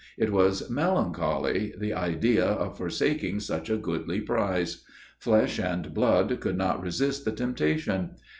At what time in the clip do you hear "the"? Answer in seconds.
1.77-1.93, 7.23-7.31